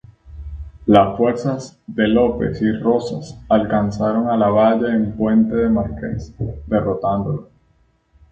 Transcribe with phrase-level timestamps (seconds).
[0.87, 6.33] Las fuerzas de López y Rosas alcanzaron a Lavalle en puente de Márquez,
[6.65, 7.49] derrotándolo.